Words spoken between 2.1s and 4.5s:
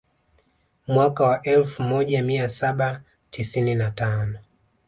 mia saba tisini na tano